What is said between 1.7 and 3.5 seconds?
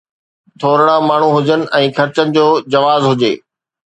۽ خرچن جو جواز هجي.